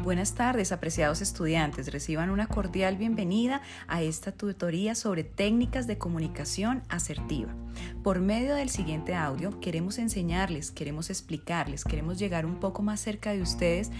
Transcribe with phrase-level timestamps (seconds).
[0.00, 1.90] Buenas tardes, apreciados estudiantes.
[1.90, 7.52] Reciban una cordial bienvenida a esta tutoría sobre técnicas de comunicación asertiva.
[8.04, 13.32] Por medio del siguiente audio queremos enseñarles, queremos explicarles, queremos llegar un poco más cerca
[13.32, 13.90] de ustedes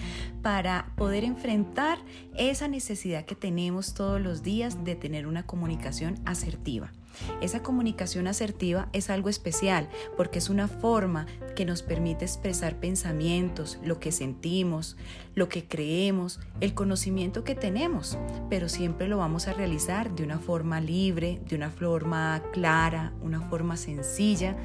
[0.41, 1.99] para poder enfrentar
[2.37, 6.93] esa necesidad que tenemos todos los días de tener una comunicación asertiva.
[7.41, 13.79] Esa comunicación asertiva es algo especial porque es una forma que nos permite expresar pensamientos,
[13.83, 14.97] lo que sentimos,
[15.35, 18.19] lo que creemos, el conocimiento que tenemos,
[18.51, 23.41] pero siempre lo vamos a realizar de una forma libre, de una forma clara, una
[23.41, 24.57] forma sencilla,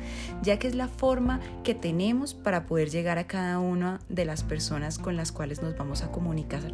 [0.41, 4.43] ya que es la forma que tenemos para poder llegar a cada una de las
[4.43, 6.73] personas con las cuales nos vamos a comunicar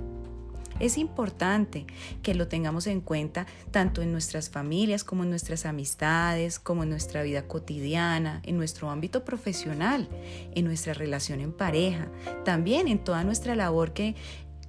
[0.80, 1.86] es importante
[2.24, 6.90] que lo tengamos en cuenta tanto en nuestras familias como en nuestras amistades, como en
[6.90, 10.08] nuestra vida cotidiana, en nuestro ámbito profesional,
[10.54, 12.08] en nuestra relación en pareja,
[12.46, 14.16] también en toda nuestra labor que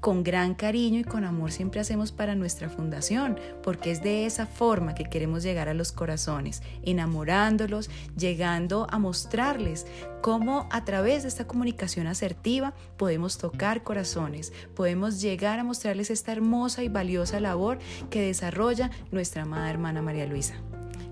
[0.00, 4.46] con gran cariño y con amor siempre hacemos para nuestra fundación, porque es de esa
[4.46, 9.87] forma que queremos llegar a los corazones, enamorándolos, llegando a mostrarles
[10.23, 16.32] cómo a través de esta comunicación asertiva podemos tocar corazones, podemos llegar a mostrarles esta
[16.32, 20.54] hermosa y valiosa labor que desarrolla nuestra amada hermana María Luisa.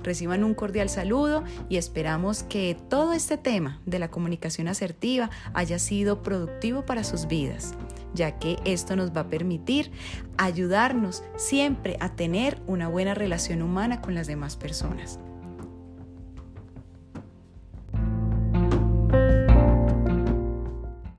[0.03, 5.79] Reciban un cordial saludo y esperamos que todo este tema de la comunicación asertiva haya
[5.79, 7.75] sido productivo para sus vidas
[8.15, 9.91] ya que esto nos va a permitir
[10.37, 15.21] ayudarnos siempre a tener una buena relación humana con las demás personas.